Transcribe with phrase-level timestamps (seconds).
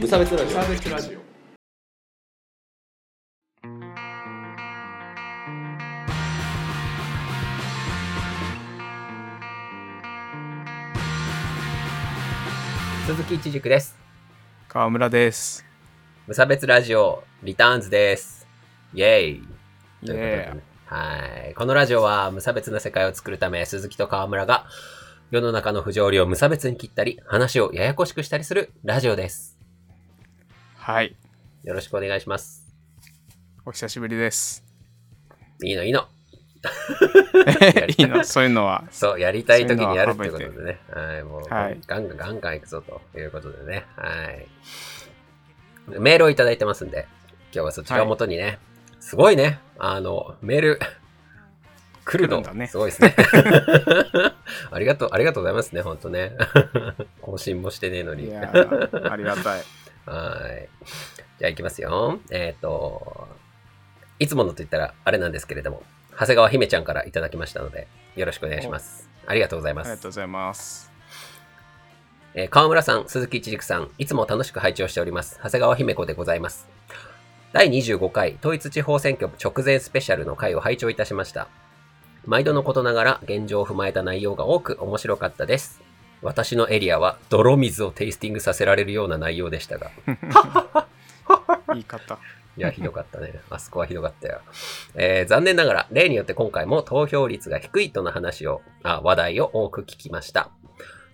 [0.00, 1.18] 無差別ラジオサーベスラジオ
[13.06, 13.96] 鈴木一軸です。
[14.68, 15.64] 川村です
[16.28, 18.46] 無差別ラジオ、リターンズです。
[18.94, 19.42] イェイ
[20.02, 21.54] イエねはい。
[21.54, 24.66] このラジオは無差別な世界を作るため、鈴木と川村が
[25.32, 29.57] 世の中の不条理を無差別に切ったり、話をややこしくしたりするラジオです。
[30.88, 31.14] はい
[31.64, 32.66] よろしくお願いします。
[33.66, 34.64] お久しぶりです
[35.62, 36.08] いいのいいの。
[37.98, 40.80] いいの そういうのはそう、やりたい時にやるっていうことでね。
[40.90, 43.84] はい、もう、はいガンガンガンガン行くぞということでね。
[43.96, 44.46] はい。
[46.00, 47.06] メールをいただいてますんで、
[47.52, 48.58] 今日はそちらを元にね、
[48.98, 50.80] すごいね、あの、メール、
[52.06, 53.14] 来るの、ねすごいですね。
[54.70, 56.32] ありがとう、ありがとうございますね、ほんとね。
[57.20, 58.28] 更新もしてねえのに。
[58.28, 59.62] いやーありがたい
[60.08, 60.68] はい。
[61.38, 62.18] じゃあ行きますよ。
[62.30, 63.28] えっ、と、
[64.18, 69.08] いつものと言ったらあれなんですけれども、長谷川姫ちゃんからいただきましたので、よろしくお願いします。
[69.26, 69.90] ありがとうございあます。
[69.90, 70.90] りがとうございます
[72.34, 75.38] えー川村さん、鈴木一軸さん、いつも楽しく拝聴しております。
[75.42, 76.68] 長谷川姫子でございます。
[77.52, 81.48] 第25回統一地方選挙直前スペシャルの回を拝聴いたしました。
[82.26, 85.80] 毎度のことながら現状を踏まえた内容が多く面白かったです。
[86.22, 89.90] 私のエリアは泥水をテイスティングさせられるような内容でしたが、
[91.68, 92.18] 言い方
[92.56, 93.34] いや、ひどかったね。
[93.50, 94.40] あそこはひどかったよ。
[94.96, 100.50] えー残念ながら、例によって今回も投票率が低いとの話を、あ、話題を多く聞きました。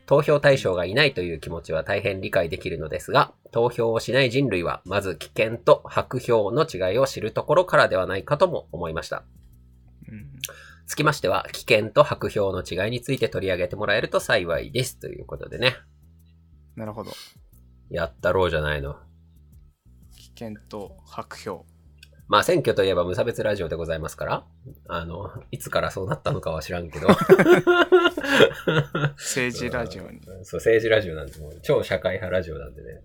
[0.07, 9.23] 投票対象がいないという気持ちは大変理解できるのですが、投票をしない人類は、まず危険と白票の違いを知るところからではないかとも思いました。
[10.09, 10.31] うん
[10.87, 14.99] つきましては、危険と白票の違いについて取り上げてもらえると幸いです。
[14.99, 15.77] ということでね。
[16.77, 17.13] なるほど
[17.91, 18.97] やったろうじゃないの。
[20.17, 21.67] 危険と白票
[22.27, 24.47] まあ選挙といえば無差別ラジオでございますから、
[24.89, 27.09] あの、いつからそうなったのかは知らんけど。
[29.17, 33.03] 政治ラジオにそう、政治ラジオなんで、もう超社会派ラジオなんでね。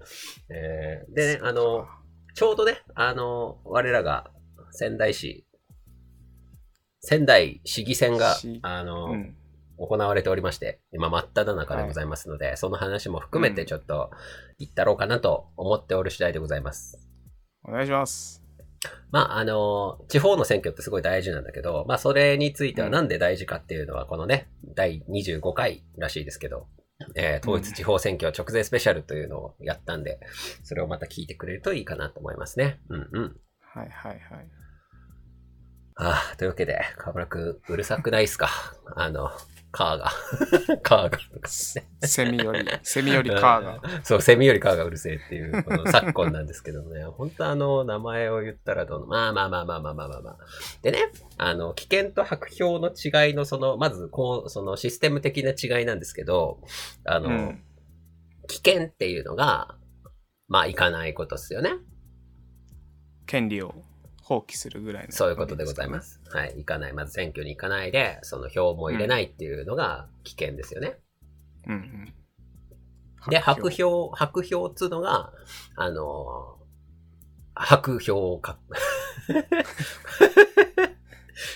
[0.49, 1.85] えーでね、あの、
[2.33, 4.31] ちょうどね、あの、我らが
[4.71, 5.45] 仙台市、
[7.01, 9.35] 仙台市議選が市、あの、うん。
[9.79, 14.11] 行われておりまして、今真っ只中でございますので、その話も含めてちょっと
[14.59, 16.99] 言ったろうかなと思っておる次第でございます。
[17.63, 18.43] お願いします。
[19.11, 22.93] まあ、あの、地方の選挙ってすごい大事なんだけど、まあ、それについてはうん。
[22.93, 26.67] なんで大事かっていうのは、このね、第25回らしいですけど、
[27.15, 30.19] えー統一地方選挙直前スペシャルというのをやったんで、
[30.63, 32.81] それをまた聞いてくれるといいかなと思いますね。
[32.89, 33.39] うんうん。
[33.61, 34.58] はいはいはい
[36.01, 38.47] ああ、というわけで、河村くん、うるさくないっすか？
[38.95, 39.29] あの、
[39.71, 40.09] カーが。
[40.81, 41.21] カーがとか
[41.75, 42.07] ね。
[42.07, 50.37] セミよりセミよりカーが そう、セミよりカーがうるせえっていう、この昨今なんですけどもね、本当あの、名前を言ったらどうの、まあまあまあまあまあまあまあまあ。
[50.81, 56.61] でね、あの、危険と白票の違いの、その、まず、こう、そのシステム的な違いなんですけど、
[57.05, 57.63] あの、うん
[58.47, 59.75] 危険っていうのが、
[60.47, 61.73] まあ、いかないことですよね。
[63.27, 63.75] 権利を
[64.29, 66.21] 放棄するぐらいのそういうことでございます。
[66.29, 66.53] はい。
[66.57, 66.93] 行かない。
[66.93, 70.99] まず選挙に行かないで、その票も入れないっていうのが危険ですよね。
[71.65, 72.13] うんうん
[73.29, 75.33] で、白票、白票っつうのが、
[75.75, 76.59] あのー
[77.61, 78.57] 白票をか、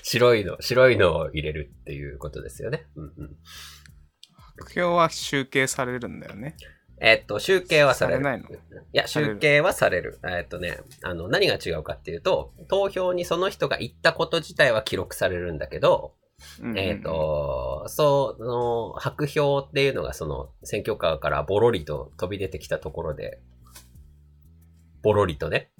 [0.04, 2.88] 白いの、白いのを入れるっていうことですよね。
[2.96, 3.38] うんうん。
[4.58, 6.58] 白票は集計されるんだよね
[7.00, 8.24] えっと、集計はされる。
[8.24, 8.50] されないの？
[8.50, 8.60] い
[8.94, 10.20] や、集計はされる。
[10.26, 16.14] えっとね、あの、何が違うかっていうと、投票にその人が行ったこと自体は記録されるんだけど、
[16.60, 23.40] うんうんうんえっ、と、その、白票っていうのがその選挙カーからボロリと飛び出てきたところで、
[25.02, 25.72] ボロリとね、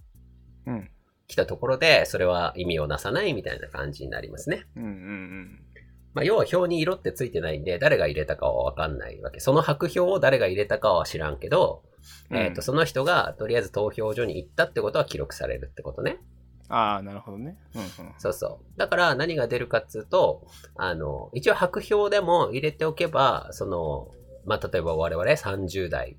[0.66, 0.90] うん
[1.26, 4.66] 来たところで、それは意味をなさないみたいな感じになりますね。
[4.76, 5.60] うんうん
[6.14, 9.40] まあ、要は票に色ってついてないんで、誰が入れたかはわかんないわけ。
[9.40, 11.84] その白票を誰が入れたかは知らんけど、
[12.30, 16.20] うんえっ、と、その人がとりあえず投票所に行ったってことは記録されるってことね。
[16.70, 18.80] ああなるほどねうんうんそうそう。
[18.80, 24.10] だから何が出るかっつうと、あの、一応白票でも入れておけば、その、
[24.46, 26.18] まあ、例えば我々30代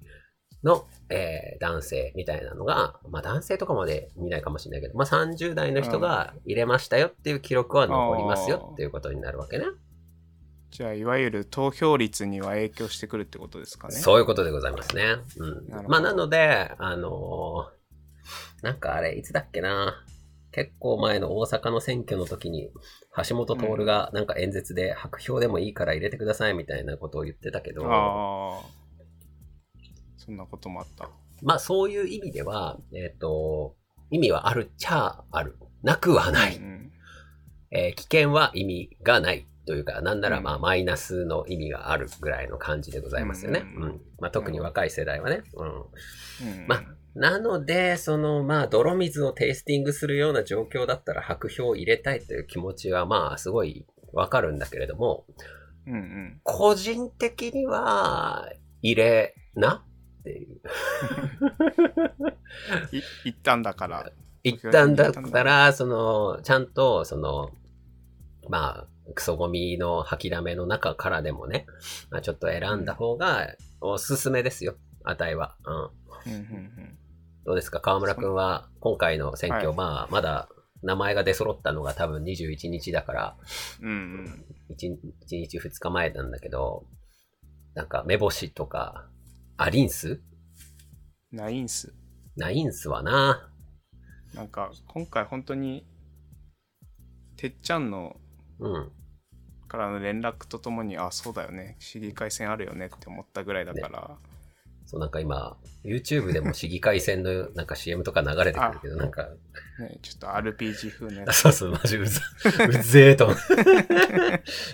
[0.63, 9.65] の、えー男性みたいなのが、まあ、男性とかまで見ないかもしれないけど、まあ、30代の人が入れましたよっていう記録は残りますよっていうことになるわけね。
[10.75, 15.05] じゃあいわゆる投票率には影響してくるってことですかねそういうことでございますね。
[15.37, 20.05] うんまあ、なので、あのーなんかあれ、いつだっけな。
[20.51, 22.71] 結構前の大阪の選挙の時に、
[23.29, 28.63] 橋本徹がなんか演説で白票でもいいから入れてくださいみたいなことを言ってたけど、ああ
[30.17, 31.09] そんなこともあった
[31.43, 33.77] まあそういう意味では、えっ、と、
[34.11, 35.57] 意味はあるっちゃある。
[35.85, 36.57] なくはない。
[36.57, 36.91] うん
[37.71, 43.65] えー危険は意味がないというか、なんならまあうんマイナスの意味があるぐらいの感じでございますよね。
[43.77, 44.01] うんうん。
[44.19, 45.43] まあ特に若い世代はね。
[45.55, 45.69] うん。
[45.69, 45.85] うん
[46.69, 46.83] ま
[47.15, 55.25] なので、そのまあ泥水をテイスティングするような状況だったら白票を入れたいという気持ちはまあすごいわかるんだけれども、
[55.87, 58.49] うんうん個人的には
[58.83, 59.85] 入れな
[60.21, 60.61] っていう。
[62.97, 64.11] い一旦だから。
[64.45, 67.51] 一旦だったら、その、ちゃんと、その、
[68.51, 71.67] まあ、クソゴミの吐きだめの中からでもね、
[72.11, 73.49] まあ、ちょっと選んだ方が
[73.81, 75.57] おすすめですよ、値は。
[75.65, 75.75] うん。
[75.75, 75.91] うん
[76.33, 76.99] うん
[77.47, 77.81] どうですか？
[77.81, 80.49] 河村くんは、今回の選挙、はいまあ、まだ
[80.83, 83.37] 名前が出揃ったのが多分21日だから、
[83.83, 84.97] うんうん 1,
[85.29, 86.87] 日2日前なんだけど、
[87.75, 89.11] なんか、目星とか、
[89.59, 90.23] アリンス
[91.31, 91.93] ナインス。
[92.35, 93.51] ナインスはな。
[94.33, 95.87] なんか今回本当に
[97.37, 98.17] てっちゃんの
[98.61, 98.93] うん。
[99.69, 101.77] からの連絡とともにあそうだよね。
[101.79, 104.19] 市議会選あるよねって思ったぐらいだから、
[104.87, 109.29] そう、なんか今、YouTube でも市議会選の なんか CM とか流れてくるけど、なんか、
[109.79, 111.37] ね、ちょっと RPG 風のやあつ。
[111.41, 112.21] そうそう、マジうざ、
[112.69, 113.27] うぜえと。
[113.27, 113.35] 思。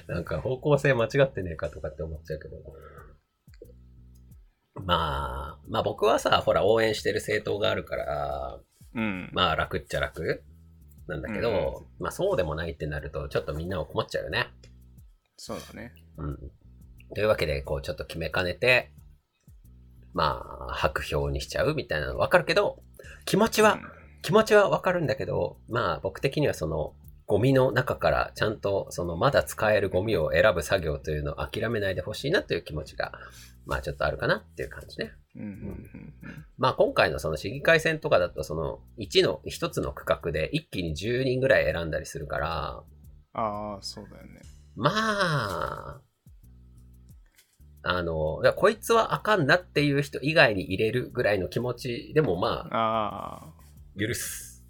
[0.09, 2.57] なんか方向性間違ってねえかとかって思っちゃうけど。
[4.83, 8.59] まあ、まあ僕はさ、ほら応援してる政党があるから、
[8.95, 9.31] うん。
[9.33, 10.43] まあ楽っちゃ楽
[11.11, 14.49] なんだけど、まあそうでもないってなると、ちょっとみんなを困っちゃうよね。
[15.37, 16.39] そうだねうん。
[17.15, 18.93] というわけで、こうちょっと決めかねて、
[20.13, 22.83] まあ、白票にしちゃうみたいなのわかるけど、
[23.25, 23.79] 気持ちは、
[24.23, 26.95] 気持ちはわかるんだけど、まあ僕的にはその
[27.27, 33.13] ゴミの中からちゃんとそのまだ使えるゴミを選ぶ作業というのを諦めないでほしいなという気持ちが、
[33.71, 35.13] まあちょっとあるかなっていう感じね。
[35.37, 35.87] うん
[36.59, 42.83] まあ今回のその市議会選とかだとその1の、1つの区画で一気に10人ぐらい選んだりするから、
[43.33, 44.41] ああそうだよね
[44.75, 46.01] まあ、
[47.83, 53.53] あの、いやこいつはあかんなっていう人以外に入れるぐらいの気持ちでもまあああ
[53.99, 54.65] 許す。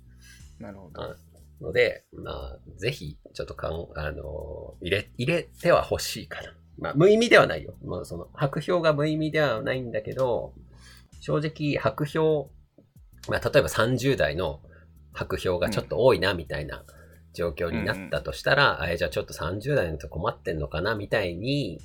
[0.58, 1.17] なるほどあ
[1.61, 6.55] ので、まあ、ぜひ、ちょっとかん、あの、入れ、入れては欲しいかな。
[6.81, 7.75] まあ、無意味ではないよ。
[7.85, 10.55] まあ、その、白票が無意味ではないんだけど、
[11.21, 12.50] 正直、白票、
[13.29, 14.61] まあ、例えば30代の
[15.12, 16.85] 白票がちょっと多いな、みたいな
[17.32, 21.81] 状況になったとしたら、あれじゃあちょっと30代の人困ってんのかな、みたいに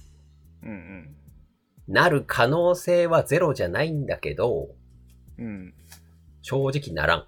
[0.63, 1.15] うん
[1.87, 4.69] なる可能性はゼロじゃないんだけど、
[5.37, 5.73] うんうん
[6.41, 7.25] 正直ならん。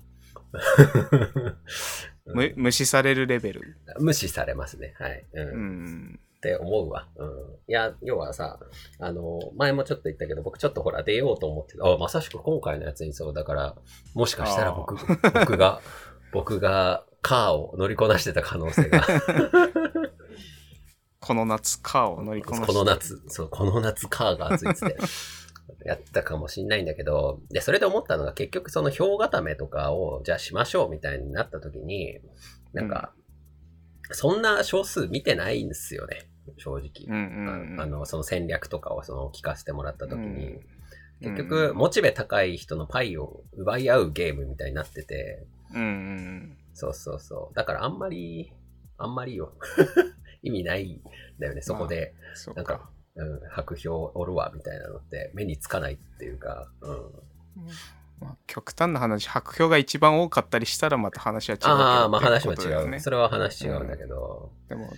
[2.28, 4.94] む無視されるレベル無視されますね。
[5.00, 5.25] はい。
[5.34, 7.07] うんうんって思うわ。
[7.18, 7.30] うん。
[7.68, 8.60] いや、要はさ、
[9.00, 13.75] あの、前もちょっと言ったけど、僕ちょっとほら出ようと思って、あ、まさしく今回のやつにそう、だから、
[14.13, 15.81] もしかしたら僕、僕が、
[16.31, 19.06] 僕がカーを乗りこなしてた可能性が、
[21.19, 22.68] この夏カーを乗りこなして。
[22.68, 24.98] この夏、そう、この夏カーが熱いっつって、
[25.86, 32.19] やったかもしんないんだけど、で、それで思ったのが結局その票固めとかを、じゃあしましょうみたいになった時に、
[32.74, 33.13] なんか、
[34.12, 36.89] そんな少数見てないんですよね、正直。
[37.07, 37.81] うんうんうん。
[37.81, 40.56] あの、その戦略とかをその聞かせてもらった時に、
[41.21, 41.35] うん。
[41.35, 47.56] 結局、モチベ高い人のパイを奪い合うゲームみたいになってて、うんうんそうそうそう。
[47.56, 48.54] だからあんまり、
[48.97, 49.54] あんまりよ。
[50.44, 51.02] 意味ないん
[51.40, 52.14] だよね、そこで。
[52.35, 57.11] そうなんかかうん、白票おるわ、みたいなのって目につかないっていうか、うん。
[58.19, 62.90] まあ、極端な話白票が一番多かったりしたらまた話は違うけどああ、まあ話は違う。
[62.90, 64.90] ねそれは話違うんだけど、でも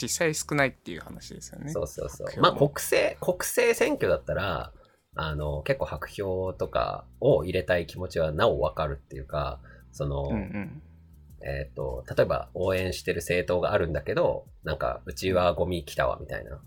[0.00, 1.70] 実際少ないっていう話ですよね。
[1.70, 2.40] そうそうそう。
[2.40, 4.72] まあも国政、国政選挙だったら、
[5.14, 9.60] あの、結構白票とかを入れたい気持ちはなおわかるっていうか、
[9.92, 10.82] その、うんうん。
[11.42, 16.60] えっ、と、例えば応援してる政党があるんだけど、なんか、うちはゴミ来たわ、みたいな。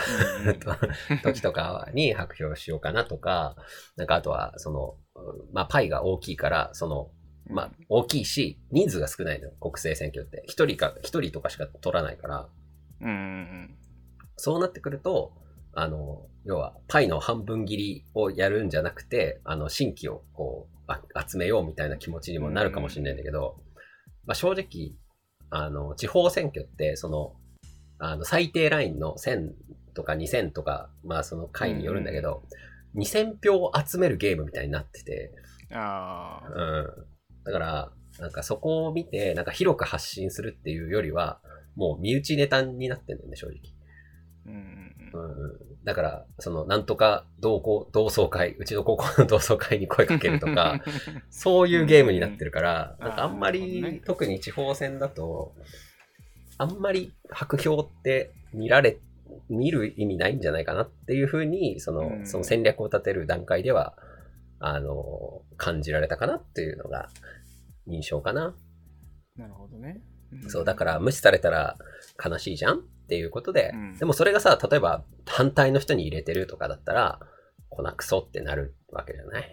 [1.22, 3.56] 時とかに白票しようかなとか、
[3.96, 7.10] なんかあとは、その、うんまあ、パイが大きいから、その、
[7.46, 10.44] まあ、大きいし、人数が少ないのよ、国政選挙って。
[10.46, 12.48] 一人か、一人とかしか取らないから、
[13.00, 13.78] うんうん
[14.36, 15.32] そうなってくると、
[15.74, 23.60] あの、要は、パイの半分切りをやるんじゃなくて、あの、新規をこう、あ集めようみたいな気持ちにもなるかもしれないんだけど、
[24.26, 24.92] まあ、正直、
[25.50, 27.36] あの、地方選挙って、その、
[27.98, 29.50] あの、最低ラインの1000
[29.94, 32.42] とか2000とか、まあ、その回によるんだけど、
[32.96, 37.06] 2000票を集めるゲームみたいになってて、うんああうん。
[37.44, 41.40] だから、なんかそこを見て、なんか広く発信するっていうよりは、
[41.74, 43.56] もう身内ネタになってんだよね、正直。
[44.46, 44.58] うんうん
[45.12, 45.50] うん。
[45.50, 50.80] うん、だから、その、なんとか同校、同窓会、うちの高校の同窓会に声かけるとか、
[51.30, 55.54] そういうゲームになってるから、うんなんかあんまり、特に地方戦だと、
[56.56, 58.98] あんまり白票って見られ、
[59.48, 62.26] 見る意味ないんじゃないかなっていうふうに、その、うん。
[62.26, 63.94] その戦略を立てる段階では、
[64.58, 67.08] あの、感じられたかなっていうのが
[67.86, 68.54] 印象かな。
[69.36, 70.00] なるほどね。
[70.48, 71.76] そう、だから無視されたら
[72.24, 73.98] 悲しいじゃんっていうことで、うん。
[73.98, 77.20] でもそれがさ、例えば反対の人に入れてるとかだったら、
[77.68, 79.52] こなくそってなるわけじゃない、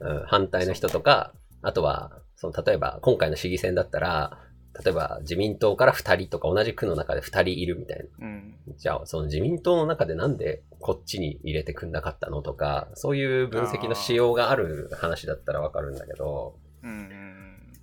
[0.26, 4.45] 反対の人とか、あとは、その例えば今回の市議選だったら、
[4.84, 8.26] 例えば自民党から2人とか同じ区の中で2人いるみたいな。
[8.26, 8.54] うん。
[8.76, 17.32] じゃあ、その自民党の中でなんでこっちに入れてくんなかったのとか、そういう分析のしようがある話だったらわかるんだけど、うんうん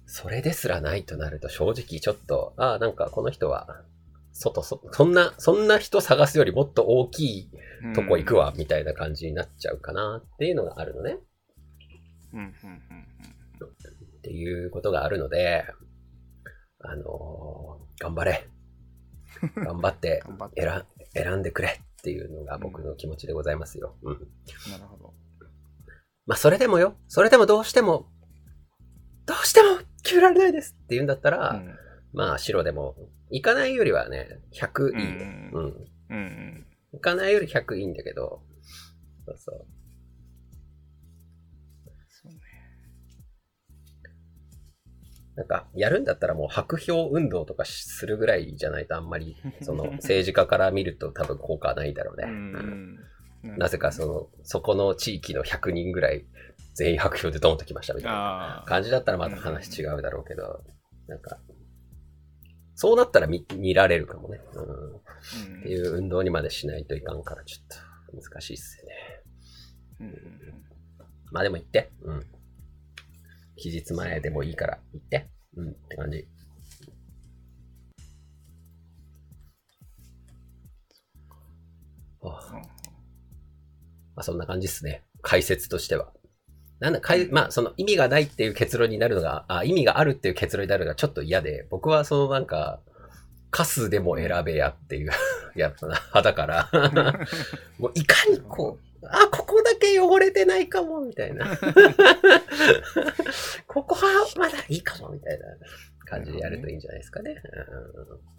[0.05, 3.81] それですらないとなると正直ちょっと、ああ、なんかこの人は、
[4.31, 7.49] 外、そ、そんな、そんな人探すよりもっと大きい
[7.85, 7.93] うん。
[7.93, 11.17] とこ行くわ、みたいな感じになっちゃうかなっていうのがあるのね。
[12.33, 13.13] うんうんうん
[14.17, 15.65] っていうことがあるので、
[16.83, 18.47] あのー頑張れ。
[19.55, 20.23] 頑張って。
[20.55, 23.95] 選選んでくれっていうのが僕の気持ちでございますよ。
[24.01, 24.13] うん。
[24.71, 25.13] なるほど。
[26.25, 26.97] まあ、それでもよ。
[27.07, 28.09] それでもどうしても、
[29.25, 31.75] どうしても決められないですって言うんだったら、うん
[32.13, 32.95] まあ、白でも、
[33.29, 35.25] 行かないよりはね、100いいよ。
[35.53, 35.87] ううん。
[36.09, 36.67] うんうん。
[36.93, 38.43] 行かないより100いいんだけど、
[39.25, 39.37] そう。
[39.37, 39.65] そう
[45.35, 52.25] なんか、やるんだったらもう白票運動とかするぐらいじゃないとあんまり、 その政治家から見ると多分効果はないだろうね。
[52.27, 52.99] ううん
[53.55, 53.57] ん。
[53.57, 56.25] なぜかその、そこの地域の100人ぐらい
[56.75, 58.63] 全員白票でドンときましたみたいな。
[58.67, 60.63] 感じだったらまた話違うだろうけど、
[61.07, 61.39] なんか、
[62.75, 64.39] そうなったら見見られるかもね。
[64.53, 64.93] うん。
[64.93, 68.93] うんっていう運動にまでしないといかんからちょっと難しいっすよね。
[70.01, 70.63] うんうん
[71.31, 71.91] まあでも行って。
[72.03, 72.23] うん。
[73.55, 75.29] 期日前でもいいから行って。
[75.55, 76.27] うんって感じ。
[82.23, 82.61] ああうん
[84.15, 85.03] まあそんな感じっすね。
[85.21, 86.11] 解説としては。
[86.79, 92.79] なんだ、かいまあその意味がないっていう結論になるのが、あ、意味があるっていう結論になるのがちょっと嫌で、僕はそのなんか、
[93.49, 95.11] カスでも選べやっていう
[95.55, 96.69] やつな、派だから、
[97.79, 99.42] もういかにこう、あ、こ
[99.91, 101.45] け汚れてないかも、みたいな。
[103.67, 104.01] ここは
[104.37, 105.45] まだいいかも、みたいな
[106.05, 107.31] 感じでやるといいんじゃないですかね。
[107.31, 107.35] う
[108.19, 108.33] ん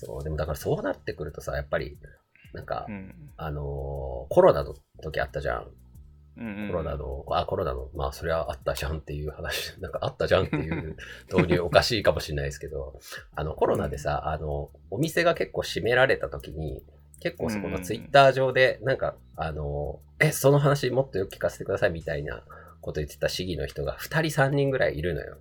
[0.00, 1.98] そう、でもだからそうなってくるとさ、やっぱり、
[2.54, 5.70] なんか、うんあのーコロナの時あったじゃん。
[6.38, 10.96] うんコロナの、あ、コロナの、まあ、それはあったじゃんっていう話、 なんかあったじゃんっていう
[11.30, 12.98] 導入おかしいかもしれないですけど、
[13.34, 16.82] あの、コロナでさ、あの、お店が結構閉められた時に、
[17.20, 22.42] 結構そこのツイッター上で、なんか、あの、え、その話もっとよく聞かせてくださいみたいな
[22.80, 25.38] こと言ってた市議の人が2人3人ぐらいいるのよ。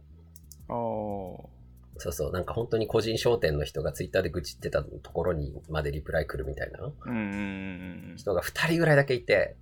[1.98, 6.80] そうそう、なんか本当に個人商店の人がツイッターで愚痴ってたところにまでリプライ来るみたいな
[8.16, 9.58] 人が2人ぐらいだけいて、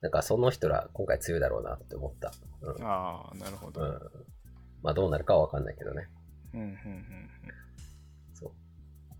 [0.00, 2.32] なんかその人ら今回強いだろうなって思った。
[2.62, 2.84] うんうん。
[2.84, 3.80] ああ、なるほど。
[3.80, 3.98] うん。
[4.82, 6.08] まあどうなるかはわかんないけどね。
[6.54, 7.30] うんうんうん。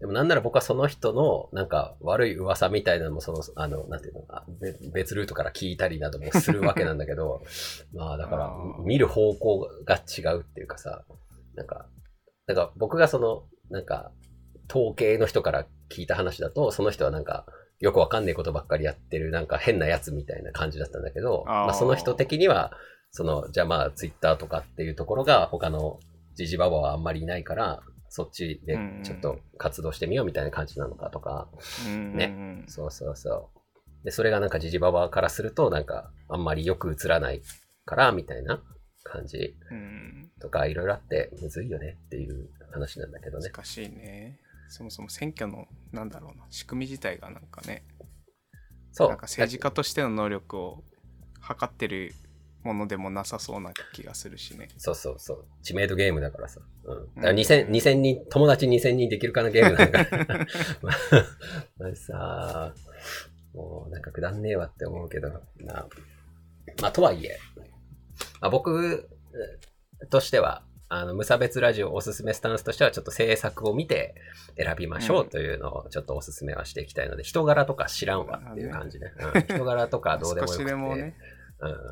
[0.01, 7.43] でもなんなら僕はその人のなんか悪い噂みたいなのもその、あの、なんていうのあべ別ルートから聞いたりなどもするわけなんだけど、
[7.93, 8.53] まあだから
[8.85, 11.05] 見る方向が違うっていうかさ、
[11.57, 11.87] なんか、
[12.47, 14.13] なんか僕がその、なんか、
[14.71, 17.47] 統計の人から聞いた話だと、その人はなんか、
[17.81, 22.73] よくわかんないことばっかりやってる、なんか変なやつみたいな感じだったんだけど、まあその人的には、
[23.11, 25.99] その、じゃあまあツイッターとかっていうところが他の
[26.35, 31.49] ジジババはあんまりいないから、そっちでちょっと活動してみようみたいな感じなのかとか、
[31.87, 32.17] うんうん。
[32.17, 34.05] ねうんそうそうそう。
[34.05, 37.43] で、それがなんかジジババからすると、なんかあんまりよく映らない
[37.85, 38.63] から、みたいな
[39.03, 40.31] 感じうん。
[40.41, 43.51] とかいろいろあって、むずいよねっていう話なんだけどね。
[43.51, 44.39] 難しいね。
[44.69, 47.83] そもそも選挙の、なんだろうな、仕組み自体がなんかね、
[48.93, 49.09] そう。
[49.09, 50.85] なんか政治家としての能力を
[51.41, 52.15] 測ってる
[52.69, 54.69] ものでもなさそうな気がするしね。
[54.77, 55.45] そうそうそう。
[55.63, 56.61] 知名度ゲームだからさ。
[56.85, 57.15] うん。
[57.17, 60.27] だからうん2000、2000人、友達2000人できるかなゲームなんだから。
[60.83, 60.95] まあ、
[61.79, 62.75] まあさ、
[63.55, 65.31] もうなんかくだんねえわって思うけど、
[65.65, 65.89] まあ、
[66.83, 67.39] まあとはいえ、
[68.41, 69.09] まあ、僕
[70.03, 74.15] えとしては、あの、無差別ラジオおすすめスタンスとしては、ちょっと制作を見て
[74.57, 79.13] 選びましょうというのをちょっとおすすめはしていきたいので、人柄とか知らんわっていう感じね。
[79.35, 80.65] うん、人柄とかどうでもよ少くて。
[80.65, 81.15] ね、うん、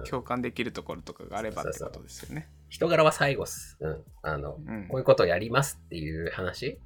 [0.08, 2.48] 共感できるところとかがあればってことですよね。
[2.68, 3.76] 人柄は最後っす。
[3.80, 4.04] うん。
[4.22, 6.78] あの、うんこういうことをやりますっていう話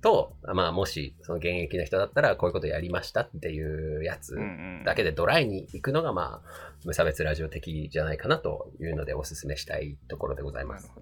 [0.00, 4.36] と、まあもしその現役の人だったらこういうことやりましたっていうやつ
[4.84, 10.92] だけでドライに行くのがまあ無差別ラジオ的じゃないかなというのでお勧めしたいところでございます。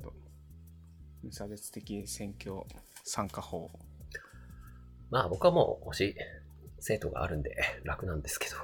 [1.23, 2.63] 無差別的選挙
[3.05, 3.71] 参加法。
[5.11, 6.17] まあ僕はもう推し
[6.81, 8.57] 生徒があるんで楽なんですけど、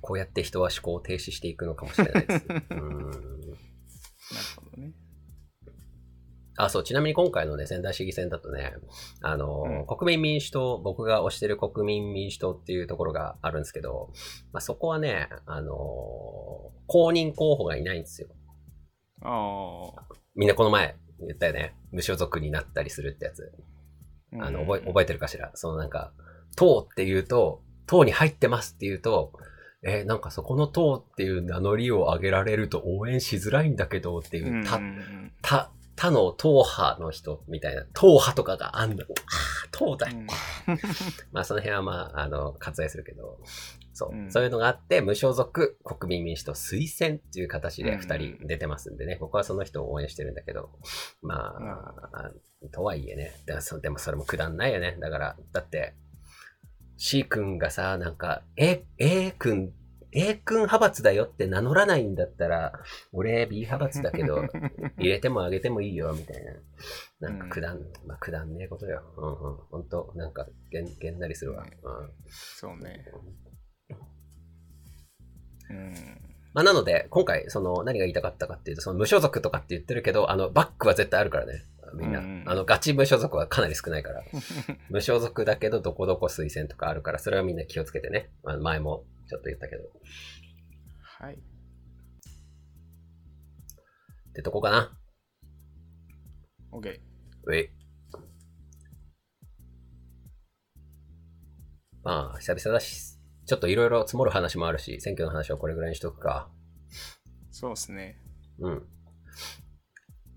[0.00, 2.44] こうやって人は思考を停止していくのかもしれないです。
[2.46, 3.14] うーんなる
[4.56, 4.92] ほどね。
[6.60, 8.74] あ、そう、ちなみに今回のね、仙台市議選だとね、
[9.22, 14.10] あの、うん国民民主党、僕が推してる国民民主党っていうところがあるんですけど、
[14.52, 15.74] まあ、そこはね、あの、
[16.88, 18.28] 公認候補がいないんですよ。
[19.22, 20.14] ああ。
[20.34, 21.74] みんなこの前言ったよね。
[21.92, 23.52] 無所属になったりするってやつ。
[24.40, 26.12] あの、覚え、覚えてるかしらそのなんか、
[26.56, 29.32] 党って言うと、党に入ってますって言うと、
[29.82, 35.32] えーなんかそこの党っていう名乗りを上げられると応援しづらいんだけどっていう、たうんうんうん。
[35.42, 39.02] 他、他の党派の人みたいな、党派とかがあんの。
[39.02, 40.08] ああ、党だ。
[40.08, 40.26] うん。
[41.32, 43.40] まあその辺はまあ、あの、割愛するけど、
[43.92, 44.30] そう、うん。
[44.30, 47.98] そういうのがあって、無所属国民民主党推薦っていう形でうん。
[47.98, 50.70] 二人出てますんでね、僕はその人を応援してるんだけど、
[51.22, 51.54] ま
[52.12, 52.32] あ、
[52.72, 53.32] とはいえね、
[53.80, 54.96] でもそれもくだんないよね。
[55.00, 55.94] だから、だって、
[56.98, 59.72] C 君がさ、なんか、A、A 君、
[60.10, 62.72] A 君派閥だよって名乗らないんだったら、
[63.12, 64.42] 俺 B 派閥だけど、
[64.98, 66.54] 入れてもあげてもいいよ、みたいな。
[67.20, 69.02] なんかくだん、まあくだんねえことよ。
[69.16, 69.56] うんうん。
[69.70, 71.64] ほんと、なんか、げん、げんなりするわ。
[71.64, 72.10] ねうん。
[72.28, 73.06] そうね。
[75.70, 75.94] うん。
[76.52, 81.64] まあなので、今回、その、何が言いたかったかっていうと、その無所属とかって言ってるけど、あの、バックは絶対あるからね。
[81.94, 82.18] みんな。
[82.18, 84.24] うんあの、ガチ無所属はかなり少ないから。
[84.88, 88.30] 無所属だけど、どこどこ推薦とかあるから、それはみんな気をつけてね。
[88.42, 89.84] まあ、前もちょっと言ったけど。
[89.84, 89.86] っ
[91.02, 91.38] はい。
[94.32, 94.98] てとこかな
[96.72, 97.00] ？OK。
[97.44, 97.70] うい。
[102.02, 106.50] まあ、久々だし、ちょっといろいろ積もる話もあるし、選挙の話はこれぐらいにしとくか。
[107.50, 108.18] そうですね。
[108.60, 108.88] うん。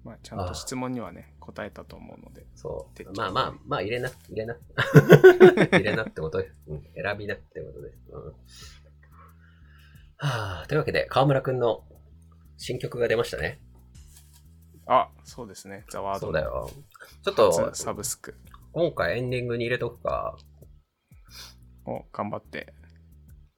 [0.03, 2.45] まあ、ちゃんと質問にはね、答えたと思うので。
[2.55, 3.17] そう。
[3.17, 4.55] まあまあ、まあ入れな、入れな。
[5.71, 6.47] 入れなってことよ。
[6.67, 6.83] うん。
[6.95, 7.97] 選びなってことです。
[8.11, 8.27] うん。
[10.17, 11.83] はあ、というわけで、河村くんの
[12.57, 13.59] 新曲が出ましたね。
[14.85, 15.85] あ、そうですね。
[15.89, 16.69] ザワードそうだよ。
[17.23, 18.35] ちょっと、初サブスク
[18.73, 20.37] 今回エンディングに入れとくか。
[21.85, 22.73] を頑張って。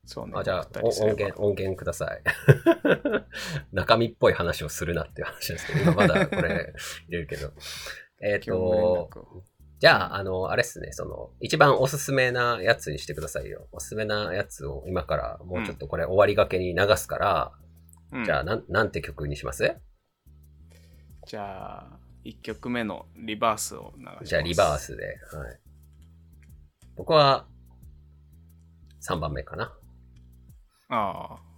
[0.06, 0.34] そうね。
[0.36, 2.22] あ、じゃあ音源、音源ください。
[3.72, 6.74] 中身っぽい話をするなっていう話ですけど、今まだこれ
[7.08, 7.52] 入れるけど。
[8.22, 9.10] えっと、
[9.80, 13.68] じゃあ、あの、あれっすね、その、一番おすすめなやつにしてくださいよ。
[13.72, 17.52] おすすめなやつを今からもうちょっとこれ終わりがけに流すから、
[18.12, 19.76] うんじゃあ、なん、なんて曲にします？
[21.26, 24.26] じゃあ、1曲目のリバースを流します。
[24.26, 24.78] じゃあ、リバー。
[24.78, 25.06] スで。
[25.32, 25.60] はい。
[26.96, 27.48] 僕は、
[29.02, 29.76] 3番目かな。
[30.89, 31.54] ああ。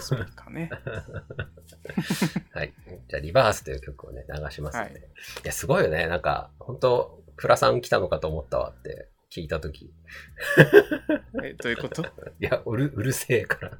[0.00, 0.70] スピーカーね。
[2.52, 2.72] はい。
[3.08, 4.90] じゃあ、リバースという曲をね、流しますんで。
[4.92, 5.00] はいい、
[5.44, 6.06] や、すごいよね。
[6.06, 9.86] なんか、本当プラさん来たのかと思ったわって聞いたとき。
[9.86, 9.90] い
[11.42, 12.04] え、どういうこと？
[12.38, 13.78] や、うる、うるせえから。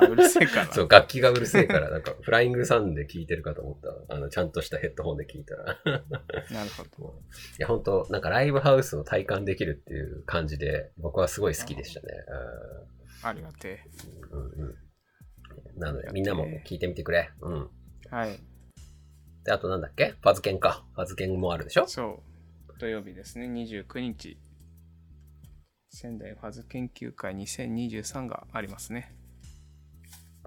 [0.00, 0.66] あ、うるせえから。
[0.72, 3.96] そう、楽器がうるせえから、なんか、フライングサンで聞いてるかと思ったわ。
[4.08, 5.72] あの、ちゃんとしたヘッドホンで聞いたら。
[5.84, 7.20] いなるほど。
[7.58, 12.06] や、本当なんかライブハウスを体感できるっていう感じで、僕はすごい好きでしたね。
[13.22, 13.84] ありがて
[14.30, 14.74] うんうんうん
[15.76, 17.30] なので、みんなも聞いてみてくれ。
[17.40, 17.70] うん。
[18.06, 18.14] え。
[18.14, 18.38] はい。
[19.44, 20.14] で、あとなんだっけ？
[20.20, 20.84] ファズケンか。
[20.94, 21.86] ファズケンもあるでしょ？
[21.86, 22.22] そ
[22.76, 22.78] う。
[22.78, 23.46] 土曜日ですね。
[23.46, 24.38] 29日。
[25.90, 29.14] 仙台ファズ研究会2023がありますね。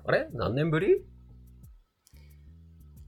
[0.03, 0.27] あれ？
[0.33, 1.03] 何年ぶり？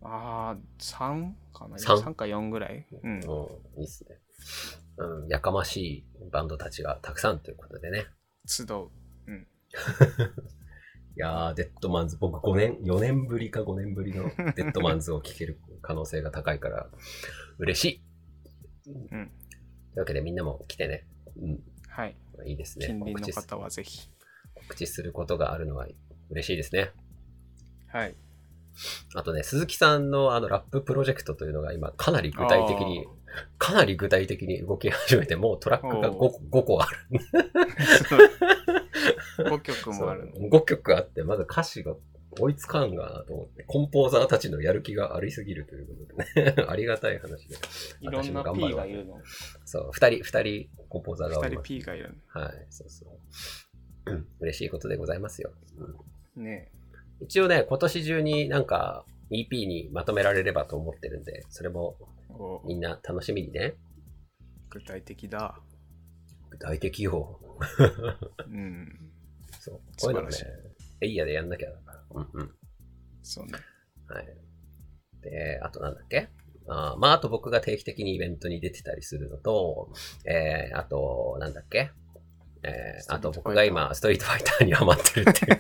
[0.02, 1.78] ああ、3かな？
[1.78, 3.20] 三 ?3 か4ぐらいうん。
[3.20, 4.20] うん、いいっすね。
[4.98, 8.06] うん、やかましいバンドたちがたくさんということでね。
[8.46, 8.90] 集う。
[11.18, 16.90] いやー、デッドマンズ、僕5年、4年ぶりか5年ぶりのデッドマンズを聴ける可能性が高いから、
[17.58, 18.02] 嬉しい。
[18.88, 19.08] うん。
[19.10, 19.20] とい
[19.96, 21.08] うわけでみんなも来てね。
[21.42, 21.60] うん、
[21.90, 22.16] はい。
[22.46, 22.88] いいですね。
[22.88, 24.10] 近隣の方はぜひ。
[24.54, 25.88] 告知することがあるのは
[26.30, 26.92] 嬉しいですね。
[27.88, 28.16] はい。
[29.16, 33.08] あとね、鈴木さんのあのラッププロジェクトというのが今かなり具体的に、
[33.58, 37.20] かなり具体的に動き始めて、もうトラックが 5, お5個ある。
[39.38, 40.50] 5曲もあるの。
[40.50, 41.96] 5曲あって、まだ歌詞が
[42.40, 47.56] 追いつかんがなと思って、コンポーザーたちのやる気がありすぎるということでね、 ありがたい話で。
[48.02, 49.22] いろんな私も頑張 P がいるの。
[49.66, 51.68] そう、二人、二人コンポーザーがお2人ります。
[51.68, 54.12] P がいるはい、そうそう。
[54.12, 55.52] うん、嬉しいことでございますよ。
[55.78, 55.94] うん
[56.38, 56.44] の。
[56.44, 56.72] ね
[57.20, 61.98] 一応ね、今年中になんか EP にまとめられればと思ってるんで、それも
[62.66, 63.76] みんな楽しみにね。
[64.70, 65.60] 具体的だ。
[66.52, 67.40] 具体的よ。
[68.48, 69.12] うん。
[69.68, 69.80] そう。
[70.02, 70.38] こういうのもね
[71.02, 72.04] エイヤでやんなきゃだから。
[72.12, 72.52] うんうん。
[73.22, 73.54] そうね。
[74.08, 74.26] はい。
[75.22, 76.30] で、あとなんだっけ？
[76.70, 79.94] あーまあ、あと僕が定期的にイベントに出てたりするのと、
[80.26, 81.92] えー、あと、なんだっけ？
[82.64, 85.58] えー、あと僕が今、ストリートファイターにハマってるっていう。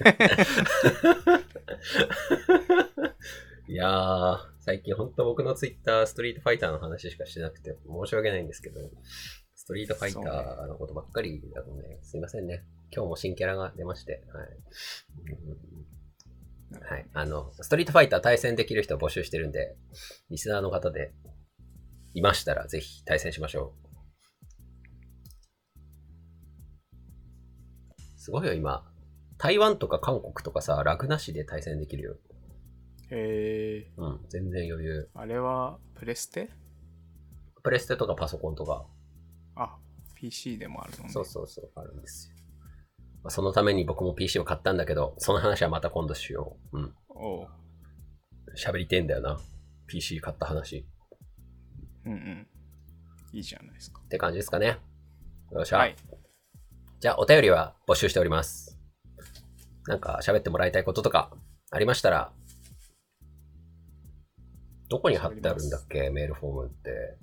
[3.72, 8.82] いやー、最近本当僕のツイッター、ストリートファイターの話しかしてなくて、申し訳ないんですけど、
[9.56, 12.64] ストリートファイターのことばっかりだとね、すいませんね。
[12.94, 14.48] 今日も新キャラが出まして、はい。
[15.42, 15.78] うん
[16.82, 17.06] はい。
[17.14, 19.78] あの、ストリートファイター対戦できる人を募集してるんで、
[20.30, 21.14] リスナーの方で
[22.14, 23.88] いましたら、ぜひ対戦しましょう。
[28.18, 28.86] すごいよ、今。
[29.38, 32.18] 台湾とか韓国とかさ、ラグなしで対戦できるよ。
[33.12, 33.92] へえ。
[33.96, 35.10] うん、全然余裕。
[35.14, 36.50] あれはプレステ？
[37.64, 38.86] プレステとかパソコンとか、
[39.56, 39.78] あ、
[40.16, 41.10] PC でもあるのね。
[41.12, 42.37] そうそうそう、あるんですよ。
[43.28, 46.80] まあ、そのために僕も PC を買ったんだけど、その話はまた今度しよう。
[46.80, 46.94] うん。
[48.56, 49.38] 喋りてんだよな。
[49.86, 50.88] PC 買った話。
[52.06, 52.48] うんうん。
[53.34, 54.02] いいじゃないですか。
[54.02, 54.78] って感じですかね。
[55.52, 55.78] よっしゃ。
[55.80, 55.96] はい。
[57.02, 58.80] じゃあ、お便りは募集しております。
[59.88, 61.30] なんか喋ってもらいたいこととか
[61.70, 62.32] ありましたら、
[64.88, 66.10] どこに貼ってあるんだっけ？
[66.12, 67.18] メールフォームって。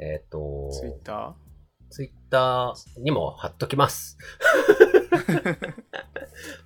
[0.00, 1.36] えっ、と、ツイッタ
[1.96, 4.18] ツイッターにも貼っときます。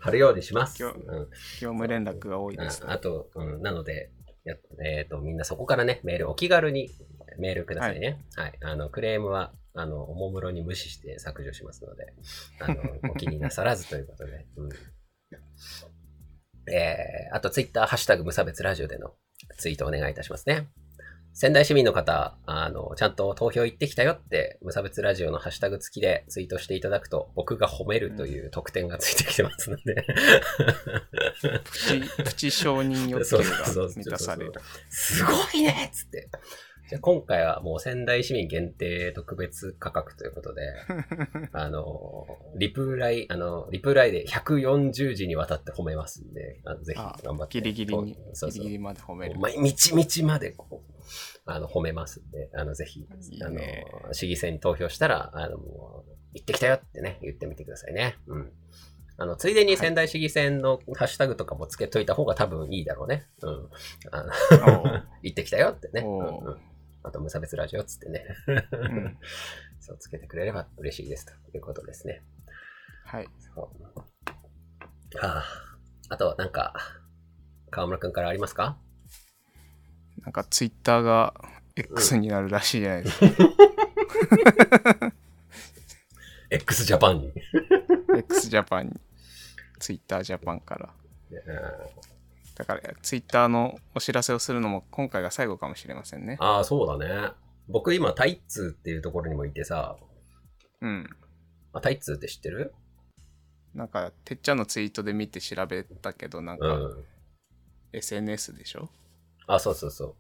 [0.01, 0.83] 貼るようにします。
[0.83, 0.91] 業
[1.61, 4.11] 務連絡が多いです、ああと、うん、なので、
[4.43, 6.91] やえっ、と、みんなそこからね、メールお気軽に
[7.39, 8.25] メールくださいね。
[8.35, 8.59] はい。
[8.61, 12.13] あの、クレームは、あの、おもむろに無視して削除しますので、
[12.59, 14.49] あの、 お気になさらずということで。
[14.57, 14.71] うん。
[16.75, 19.15] えー、あと、ツイッター、ハッシュタグ無差別ラジオでの
[19.59, 20.71] ツイートお願いいたしますね。
[21.33, 30.05] 仙台市民の方、あの、ちゃんと投票行ってきたよって、無差別ラジオのハッシュタグ付きでツイートしていただくと、僕が褒めるという特典がついてきてますので、
[31.65, 34.53] プチ、 プチ承認欲求が満たされる。
[34.91, 36.29] すごいねっつって。
[36.91, 40.63] じゃあ今回はもう仙台市民限定特別価格ということで、
[41.53, 47.61] あの、リプライ、あの、リプライで140字にわたって褒めますんで、あのぜひあ頑張って。
[47.61, 49.39] ギリギリに、そうそうギリギリまで褒める。
[49.39, 50.90] まみちみちまでこう、
[51.47, 53.07] あの、褒めますんで、あの、ぜひ、
[53.43, 55.59] あのね、市議選に投票したら、あの、
[56.35, 58.17] 行ってきたよってね、言ってみてくださいね。
[58.27, 58.53] うん。
[59.17, 63.27] あの、ついでに仙台市議選のハッシュタグとかもつけといた方が多分いいだろうね。
[63.43, 63.69] うん。
[64.11, 64.33] あの
[65.23, 66.03] 行ってきたよってね。
[66.03, 66.61] うん
[67.03, 68.25] あと、無差別ラジオっつってね。
[68.47, 69.19] うん
[69.81, 72.23] そうつけてくれれば嬉しいですということですね。
[73.07, 73.29] はい。
[73.39, 75.45] そうはあ、
[76.11, 76.75] あと、なんか、
[77.71, 78.79] 河村くんからありますか？
[80.25, 81.35] なんかツイッターが
[81.77, 83.27] X になるらしいじゃないですか。
[86.51, 87.33] ?x ジャパンに。
[88.17, 89.01] X ジャパンに。
[89.79, 90.91] ツイッタージャパンから。
[91.31, 91.41] うん
[92.57, 96.37] だからツイッターのお知らせをするのも今回が最後かもしれませんね。
[96.41, 97.31] ああ、そうだね。
[97.69, 99.97] 僕今、タイッツーっていうところにもいてさ、
[100.83, 101.09] うん。
[101.73, 102.75] あタイッツーって知ってる？
[103.75, 107.05] なんか、てっちゃんのツイートで見て調べたけど、なんか、うん。
[107.95, 108.91] SNS でしょ？
[109.55, 110.15] あ、そうそうそう。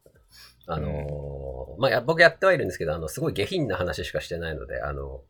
[0.66, 5.22] あのーまあや、僕やってはいるんですけど、あの、すごい下品な話しかしてないので、あの、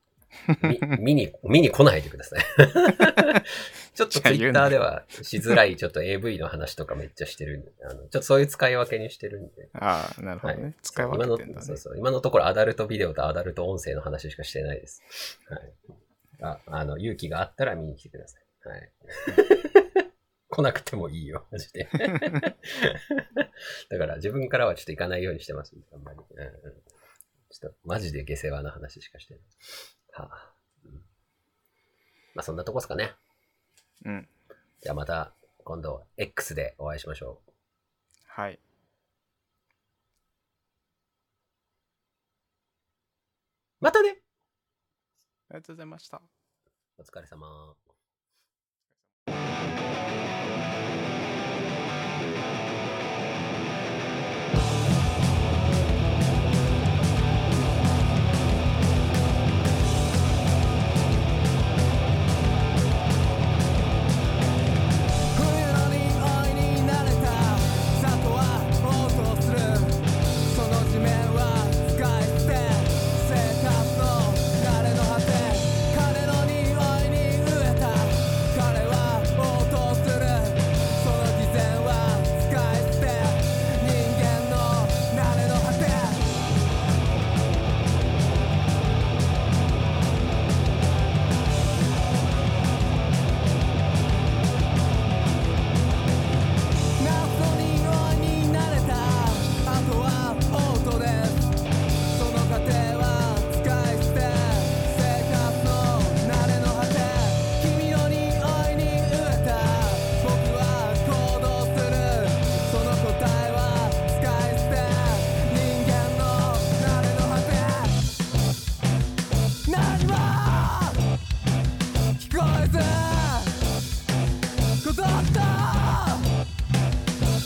[0.62, 2.40] み 見に、見に来ないでください。
[3.94, 9.68] ちょっとツイッターではしづらい、ちょっと AV の話とかめっちゃしてるんで、あの、ちょっとそういう使い分けにしてるんで。
[9.74, 10.74] ああ、なるほどね。
[10.82, 11.44] 使い分けてんだね。
[11.50, 11.98] 今のそうそう。
[11.98, 15.02] 今のところアダルトビデオとアダルト音声の話しかしてないです。
[15.48, 15.72] はい。
[16.42, 18.68] あ、あの、勇気があったら見に来てください。
[18.68, 18.90] はい。
[20.50, 21.88] 来なくてもいいよ、マジで。
[23.88, 25.74] だから自分からはちょっと行かないようにしてます。
[25.92, 26.18] あんまり。
[26.18, 26.82] うんうん
[27.52, 29.42] ちょっと、マジで下世話な話しかしてない。
[30.12, 30.54] はあ。
[30.84, 30.92] うん
[32.34, 33.12] まあそんなとこですかね。
[34.04, 34.28] うん。
[34.80, 35.34] じゃあまた
[35.64, 37.52] 今度 X でお会いしましょう。
[38.26, 38.60] はい。
[43.80, 44.22] またね
[45.48, 46.22] ありがとうございました。
[46.98, 47.74] お疲れ様。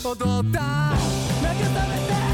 [0.05, 0.59] 踊った。
[1.41, 1.49] 慰
[1.89, 2.24] めて。